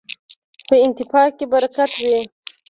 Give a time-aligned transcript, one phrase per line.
[0.67, 2.17] په اتفاق کي برکت وي.